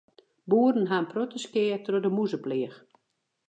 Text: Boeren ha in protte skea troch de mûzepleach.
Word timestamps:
Boeren 0.49 0.87
ha 0.89 0.97
in 1.01 1.09
protte 1.11 1.39
skea 1.45 1.77
troch 1.85 2.03
de 2.03 2.09
mûzepleach. 2.15 2.77